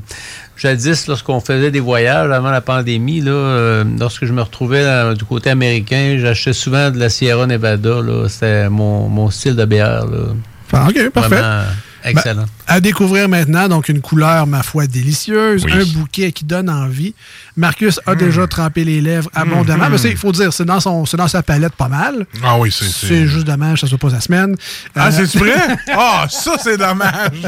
[0.57, 5.23] jadis, lorsqu'on faisait des voyages avant la pandémie, là, euh, lorsque je me retrouvais du
[5.23, 8.01] côté américain, j'achetais souvent de la Sierra Nevada.
[8.01, 8.27] là.
[8.29, 10.07] C'était mon, mon style de bière.
[10.07, 10.33] Là.
[10.73, 11.35] ah, OK, parfait.
[11.35, 11.63] Vraiment
[12.09, 12.45] excellent.
[12.67, 15.71] À découvrir maintenant, donc une couleur, ma foi, délicieuse, Oui.
[15.73, 17.13] un bouquet qui donne envie.
[17.55, 19.89] Marcus a déjà trempé les lèvres abondamment.
[19.89, 22.25] Mais c'est- il faut dire, c'est dans, son, c'est dans sa palette pas mal.
[22.43, 22.85] Ah oui, c'est.
[22.85, 24.55] C'est juste dommage que ça soit pas sa semaine.
[24.95, 25.53] Ah, Euh, c'est vrai?
[25.93, 27.41] Ah, ça, c'est dommage.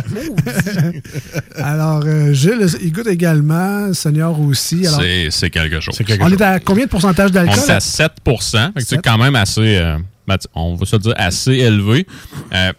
[1.58, 4.86] alors, euh, Gilles, il goûte également, Seigneur aussi.
[4.88, 5.94] Alors, C'est c'est quelque chose.
[5.98, 6.40] C'est quelque on chose.
[6.40, 7.56] est à combien de pourcentage On d'alcool?
[7.68, 11.14] est à 7 Fait que C'est quand même assez, euh, ben, on va se dire
[11.18, 12.06] assez élevé.
[12.54, 12.72] Euh,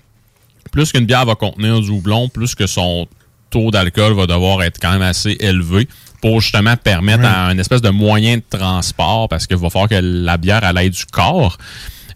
[0.71, 3.07] plus qu'une bière va contenir du houblon, plus que son
[3.51, 5.89] taux d'alcool va devoir être quand même assez élevé
[6.21, 10.01] pour justement permettre à un espèce de moyen de transport parce qu'il va falloir que
[10.01, 11.59] la bière elle aille du corps.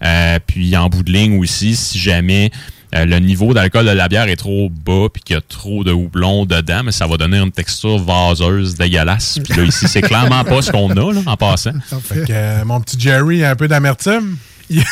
[0.03, 2.51] Euh, puis en bout de ligne aussi, si jamais
[2.95, 5.83] euh, le niveau d'alcool de la bière est trop bas puis qu'il y a trop
[5.83, 9.39] de houblon dedans, mais ça va donner une texture vaseuse dégueulasse.
[9.43, 11.73] Puis là, ici, c'est clairement pas ce qu'on a là, en passant.
[12.03, 14.37] Fait que, euh, mon petit Jerry a un peu d'amertume?
[14.71, 14.83] Il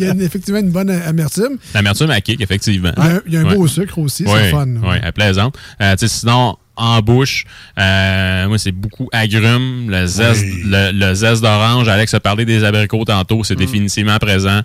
[0.00, 1.58] y a une- effectivement une bonne amertume.
[1.74, 2.92] L'amertume à kick, effectivement.
[2.96, 4.66] Il y a, il y a un beau sucre aussi, c'est fun.
[4.82, 5.56] oui, elle plaisante.
[5.80, 7.44] Euh, sinon, en bouche,
[7.78, 10.62] euh, moi, c'est beaucoup agrumes, le zeste, Oui.
[10.66, 11.88] le, le zeste d'orange.
[11.88, 14.60] Alex a parlé des abricots tantôt, c'est définitivement présent.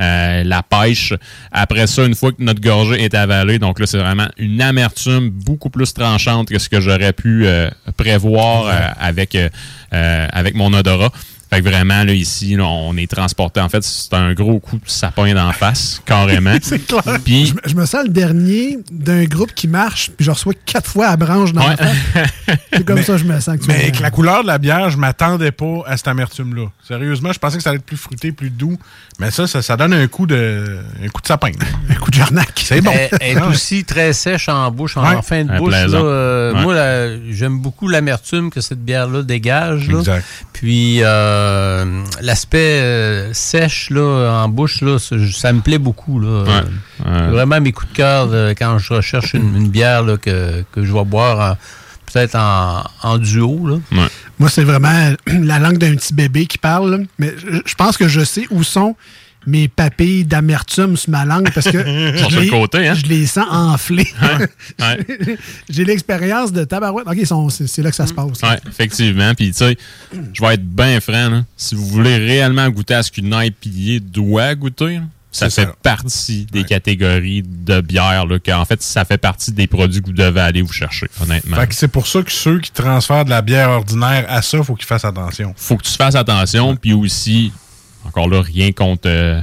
[0.00, 1.12] Euh, la pêche.
[1.50, 5.28] Après ça, une fois que notre gorgée est avalée, donc là, c'est vraiment une amertume
[5.30, 9.36] beaucoup plus tranchante que ce que j'aurais pu euh, prévoir euh, avec,
[9.90, 11.10] avec mon odorat.
[11.50, 13.60] Fait que vraiment, là, ici, là, on est transporté.
[13.60, 16.54] En fait, c'est un gros coup de sapin d'en face, carrément.
[16.60, 17.02] C'est clair.
[17.24, 20.52] Puis, Je, me- je me sens le dernier d'un groupe qui marche, puis je reçois
[20.66, 21.76] quatre fois à branche dans Ouais.
[21.78, 22.28] la face.
[22.72, 23.56] C'est comme ça que je me sens.
[23.66, 26.66] Mais avec la couleur de la bière, je m'attendais pas à cette amertume-là.
[26.86, 28.76] Sérieusement, je pensais que ça allait être plus fruité, plus doux.
[29.18, 31.50] Mais ça, ça, ça donne un coup de, un coup de sapin.
[31.90, 32.52] Un coup de jarnac.
[32.56, 32.92] C'est bon.
[32.94, 35.22] Elle, elle est aussi très sèche en bouche, en Ouais.
[35.22, 35.72] fin de bouche.
[35.72, 36.62] là, euh, Ouais.
[36.62, 36.74] Moi,
[37.32, 39.88] j'aime beaucoup l'amertume que cette bière-là dégage.
[39.88, 39.98] là.
[39.98, 40.24] Exact.
[40.52, 41.37] Puis euh,
[42.20, 46.20] l'aspect euh, sèche là, en bouche, là, ça, ça me plaît beaucoup.
[46.20, 46.42] Là.
[46.42, 46.50] Ouais.
[46.50, 46.62] Euh,
[47.06, 50.16] euh, c'est vraiment mes coups de cœur euh, quand je recherche une, une bière là,
[50.16, 51.56] que, que je vais boire
[52.12, 53.66] peut-être en, en duo.
[53.66, 54.08] Là.
[54.38, 56.90] Moi, c'est vraiment la langue d'un petit bébé qui parle.
[56.90, 57.04] là.
[57.18, 58.96] Mais je, je pense que je sais où sont
[59.48, 61.78] mes papilles d'amertume sur ma langue parce que
[62.12, 62.94] je, Sur le les, côté, hein?
[62.94, 64.06] je les sens enflés.
[64.78, 65.36] ouais.
[65.68, 67.06] J'ai l'expérience de tabarouette.
[67.08, 68.26] OK, ils sont- c'est c'est là que ça se passe.
[68.42, 69.34] Oui, effectivement.
[69.34, 69.76] Puis, tu sais,
[70.32, 71.30] je vais être bien franc.
[71.30, 71.44] là.
[71.56, 75.68] Si vous voulez réellement goûter à ce qu'une IPA doit goûter, là, ça C'est fait
[75.68, 75.74] ça.
[75.82, 78.26] partie des catégories de bière.
[78.26, 81.56] Là, en fait, ça fait partie des produits que vous devez aller vous chercher, honnêtement.
[81.56, 84.62] Fait que c'est pour ça que ceux qui transfèrent de la bière ordinaire à ça,
[84.62, 85.54] faut qu'ils fassent attention.
[85.56, 86.76] faut que tu fasses attention.
[86.76, 87.52] Puis aussi,
[88.08, 89.40] encore là, rien contre euh,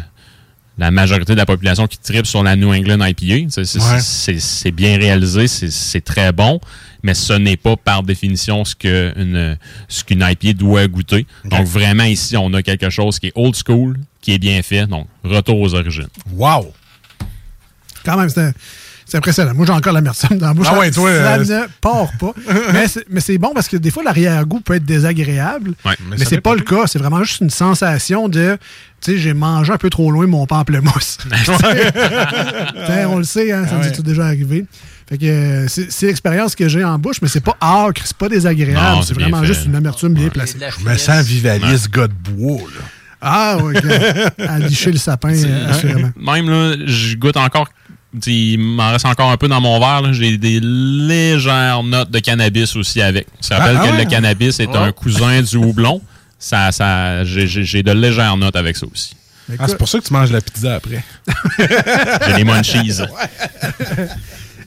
[0.77, 3.47] la majorité de la population qui tripe sur la New England IPA.
[3.49, 4.71] C'est- Ouais.
[4.71, 6.59] bien réalisé, c'est- très bon,
[7.01, 11.25] mais ce n'est pas par définition ce qu'une ce qu'une IPA doit goûter.
[11.45, 14.85] Donc vraiment ici, on a quelque chose qui est old school, qui est bien fait.
[14.87, 16.07] Donc, retour aux origines.
[16.33, 16.73] Wow!
[18.03, 18.53] Quand même, c'est
[19.05, 19.53] c'est impressionnant.
[19.53, 20.67] Moi, j'ai encore l'amertume dans la bouche.
[20.69, 22.33] Ah ouais, toi, ça euh, ne part pas.
[22.73, 25.73] mais c'est- mais c'est bon parce que des fois, l'arrière-goût peut être désagréable.
[25.85, 25.95] Ouais.
[26.09, 26.87] Mais, ça c'est pas le cas.
[26.87, 28.57] C'est vraiment juste une sensation de,
[29.01, 31.17] tu sais, j'ai mangé un peu trop loin mon pamplemousse.
[32.85, 33.87] T'sais, on le sait, hein, ça Ah nous ouais.
[33.89, 34.65] est tout déjà arrivé.
[35.07, 38.27] Fait que euh, c'est l'expérience que j'ai en bouche, mais c'est pas âcre, c'est pas
[38.27, 39.03] désagréable.
[39.05, 39.47] C'est vraiment fait.
[39.47, 40.57] juste une amertume bien placée.
[40.79, 42.85] Je me sens vivaliste, gars de bois, là.
[43.21, 43.85] Ah, oui, ok.
[44.47, 46.11] à licher le sapin, euh, assurément.
[46.15, 47.69] Même là, je goûte encore.
[48.27, 50.13] Il m'en reste encore un peu dans mon verre.
[50.13, 53.27] J'ai des légères notes de cannabis aussi avec.
[53.39, 54.03] On se rappelle Ah, ah que ouais?
[54.03, 56.01] le cannabis est un cousin du houblon.
[56.39, 59.15] Ça, ça, j'ai- de légères notes avec ça aussi.
[59.59, 61.03] Ah, c'est pour ça que tu manges la pizza après.
[62.27, 62.91] J'ai des munchies.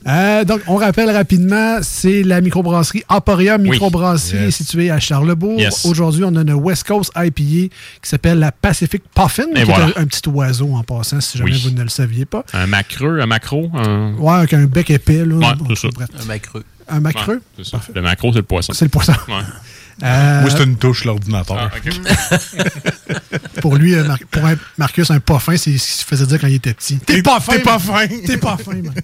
[0.07, 3.71] Euh, donc, on rappelle rapidement, c'est la microbrasserie Emporium Oui.
[3.71, 4.55] Microbrasserie Yes.
[4.55, 5.59] située à Charlebourg.
[5.59, 5.85] Yes.
[5.85, 7.69] Aujourd'hui, on a une West Coast IPA qui
[8.03, 11.61] s'appelle la Pacific Puffin, qui est un, un petit oiseau en passant, si jamais Oui.
[11.63, 12.43] vous ne le saviez pas.
[12.53, 13.69] Un macreux, un macro.
[13.73, 14.13] Un...
[14.17, 15.25] Ouais, avec un bec épais.
[15.25, 15.35] Là.
[15.35, 15.87] Ouais, Bon, c'est ça.
[15.93, 16.07] bref.
[16.21, 16.63] Un macreux.
[16.87, 17.41] Un macreux.
[17.57, 17.63] Ouais.
[17.95, 18.73] Le macro, c'est le poisson.
[18.73, 19.13] C'est le poisson.
[19.27, 19.33] Ouais.
[20.03, 21.57] Euh, Moi, c'est une touche, l'ordinateur.
[21.59, 21.69] Ah,
[23.61, 26.25] pour lui, euh, Mar- pour un- Marcus, un pas fin, c'est ce qu'il se faisait
[26.25, 26.97] dire quand il était petit.
[26.99, 27.53] T'es pas fin!
[27.53, 28.07] T'es pas fin.
[28.25, 28.97] T'es pas fin, Marc.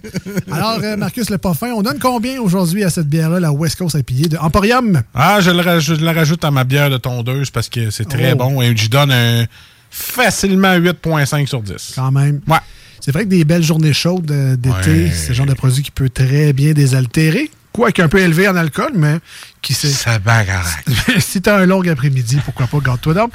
[0.52, 3.78] Alors, euh, Marcus, le pas fin, on donne combien aujourd'hui à cette bière-là, la West
[3.78, 5.02] Coast IPA de Emporium?
[5.14, 8.32] Ah, je, le je la rajoute à ma bière de tondeuse parce que c'est très
[8.34, 8.36] Oh.
[8.38, 9.46] bon et j'y donne un
[9.90, 11.94] facilement 8.5 sur 10.
[11.96, 12.42] Quand même.
[12.48, 12.58] Ouais.
[13.02, 15.12] C'est vrai que des belles journées chaudes euh, d'été, Ouais.
[15.14, 17.52] c'est le genre de produit qui peut très bien désaltérer.
[17.76, 19.20] Quoique un peu élevé en alcool, mais
[19.62, 19.90] qui sait.
[19.90, 20.66] Ça bagarre.
[21.20, 23.32] si t'as un long après-midi, pourquoi pas, garde-toi donc.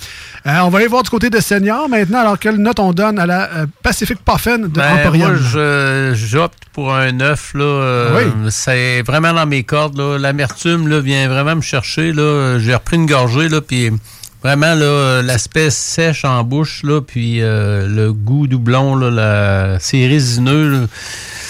[0.46, 2.20] Euh, on va aller voir du côté de Senior maintenant.
[2.20, 5.33] Alors, quelle note on donne à la euh, Pacific Puffin de Ben, Emporium?
[5.33, 7.53] moi, je- j'opte pour un 9.
[7.53, 9.98] Là, euh, C'est vraiment dans mes cordes.
[9.98, 10.16] là.
[10.18, 12.12] L'amertume là, vient vraiment me chercher.
[12.14, 12.59] là.
[12.59, 13.90] J'ai repris une gorgée, là, puis
[14.42, 19.79] vraiment là, l'aspect sèche en bouche, là, puis euh, le goût doublon, là, la...
[19.81, 20.68] c'est résineux.
[20.70, 20.87] là.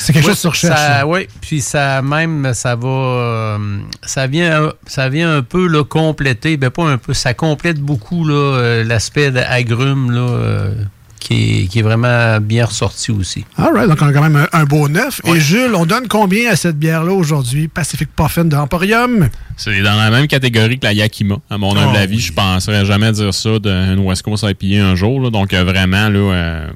[0.00, 1.05] C'est quelque chose sur recherche.
[1.07, 3.59] Oui, puis ça même, ça va, euh,
[4.03, 8.24] ça vient, ça vient un peu là, compléter, ben pas un peu, ça complète beaucoup
[8.24, 10.74] là, euh, l'aspect d'agrumes là, euh,
[11.20, 13.44] qui, est, qui est vraiment bien ressorti aussi.
[13.56, 15.20] All right, donc on a quand même un, un beau neuf.
[15.26, 17.68] Et Jules, on donne combien à cette bière-là aujourd'hui?
[17.68, 19.28] Pacific Puffin de Emporium?
[19.56, 21.37] C'est dans la même catégorie que la Yakima.
[21.50, 22.22] À mon humble Oh, avis, oui.
[22.22, 25.20] je penserais jamais dire ça d'une West Coast IPA un jour.
[25.20, 25.30] là.
[25.30, 26.66] Donc, euh, vraiment, là, euh,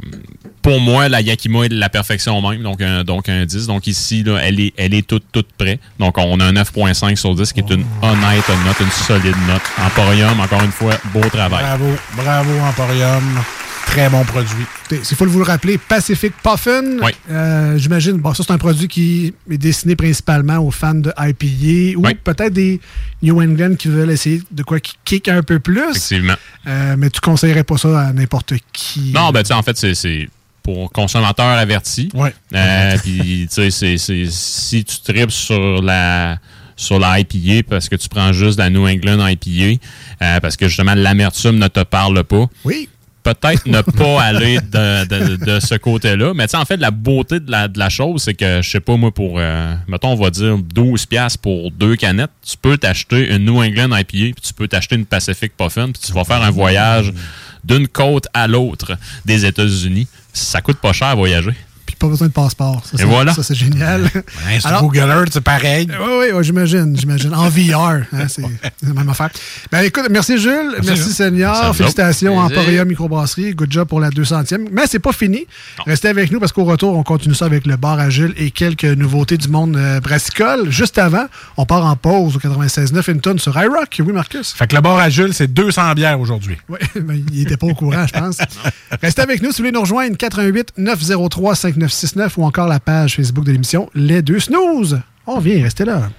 [0.61, 2.63] pour moi, la Yakima est de la perfection même.
[2.63, 3.67] Donc, un, donc un 10.
[3.67, 5.81] Donc, ici, là, elle est, elle est toute, toute prête.
[5.99, 9.63] Donc, on a un 9.5 sur 10 qui est une honnête note, une solide note.
[9.87, 11.65] Emporium, encore une fois, beau travail.
[11.65, 13.23] Bravo, bravo Emporium.
[13.87, 14.65] Très bon produit.
[14.91, 16.83] Il faut vous le rappeler, Pacific Puffin.
[17.03, 17.13] Oui.
[17.31, 21.99] Euh, J'imagine, bon, ça c'est un produit qui est destiné principalement aux fans de IPA
[21.99, 22.15] ou Oui.
[22.15, 22.81] peut-être des
[23.23, 25.91] New England qui veulent essayer de quoi qui kick un peu plus.
[25.91, 26.35] Effectivement.
[26.67, 29.13] Euh, mais tu conseillerais pas ça à n'importe qui?
[29.15, 30.29] Non, ben, tu sais, en fait, c'est-
[30.63, 32.09] pour consommateurs avertis.
[32.15, 32.35] Ouais.
[32.55, 36.39] Euh, Puis, tu sais, si tu tripes sur la
[36.77, 39.79] sur la IPA parce que tu prends juste la New England IPA,
[40.23, 42.89] euh, parce que justement l'amertume ne te parle pas, Oui.
[43.25, 46.33] Peut-être ne pas aller de, de- de ce côté-là.
[46.35, 48.71] Mais tu sais, en fait, la beauté de la, de la chose, c'est que, je
[48.71, 52.57] sais pas, moi, pour, euh, mettons, on va dire 12 piastres pour deux canettes, tu
[52.57, 56.13] peux t'acheter une New England IPA, puis tu peux t'acheter une Pacific Puffin, puis tu
[56.13, 57.13] vas faire un voyage
[57.65, 58.93] d'une côte à l'autre
[59.25, 60.07] des États-Unis.
[60.33, 61.55] Ça coûte pas cher à voyager.
[61.95, 62.83] Puis pas besoin de passeport.
[62.85, 63.33] Ça, Et c'est- voilà.
[63.33, 64.11] Ça, c'est génial.
[64.59, 65.87] Sur Alors- Google Earth, c'est pareil.
[65.91, 67.33] Oui, oui, ouais, j'imagine, j'imagine.
[67.35, 69.31] En VR, hein, c'est la même affaire.
[69.71, 71.13] Ben écoute, merci Jules, merci.
[71.13, 72.39] Seigneur, félicitations.
[72.39, 74.67] Emporium Microbrasserie, good job pour la 200e.
[74.73, 75.47] Mais c'est pas fini.
[75.87, 78.51] Restez avec nous parce qu'au retour, on continue ça avec le bar à Jules et
[78.51, 80.71] quelques nouveautés du monde euh, brassicole.
[80.71, 81.27] Juste avant,
[81.57, 84.01] on part en pause au 96.9 Hinton sur iRock.
[84.05, 84.53] Oui, Marcus?
[84.53, 86.57] Fait que le bar à Jules, c'est 200 bières aujourd'hui.
[86.69, 88.39] Oui, mais il était pas au courant, je pense.
[89.03, 91.55] Restez avec nous si vous voulez nous rejoindre 88 903
[91.89, 95.01] 5969 ou encore la page Facebook de l'émission Les Deux Snooze.
[95.27, 96.11] On vient, restez là.